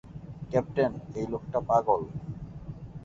[0.51, 2.01] Captain, এই লোকটা পাগল!